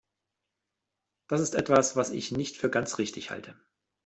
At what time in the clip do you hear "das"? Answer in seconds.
1.27-1.41